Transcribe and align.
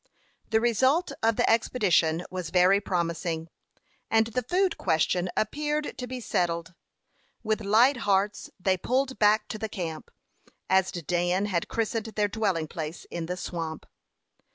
The 0.49 0.59
result 0.59 1.11
of 1.21 1.35
the 1.35 1.47
expedition 1.47 2.25
was 2.31 2.49
very 2.49 2.81
promising, 2.81 3.49
and 4.09 4.25
the 4.25 4.41
food 4.41 4.75
question 4.79 5.29
appeared 5.37 5.95
to 5.99 6.07
be 6.07 6.19
settled. 6.19 6.73
With 7.43 7.61
light 7.61 7.97
hearts 7.97 8.49
they 8.59 8.77
pulled 8.77 9.19
back 9.19 9.47
to 9.49 9.59
the 9.59 9.69
camp, 9.69 10.09
as 10.71 10.89
Dan 10.91 11.45
had 11.45 11.67
christened 11.67 12.07
their 12.15 12.27
dwelling 12.27 12.67
place 12.67 13.05
in 13.11 13.27
the 13.27 13.37
swamp. 13.37 13.85